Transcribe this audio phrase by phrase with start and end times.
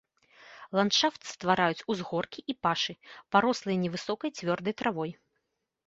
[0.79, 2.99] Ландшафт ствараюць узгоркі і пашы,
[3.37, 5.11] парослыя невысокай цвёрдай травой.